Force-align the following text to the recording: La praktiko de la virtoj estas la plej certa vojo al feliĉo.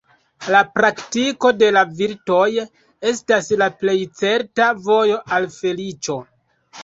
La 0.53 0.59
praktiko 0.77 1.49
de 1.57 1.67
la 1.75 1.81
virtoj 1.99 2.47
estas 3.11 3.51
la 3.63 3.67
plej 3.83 3.95
certa 4.21 4.71
vojo 4.89 5.19
al 5.37 5.47
feliĉo. 5.59 6.19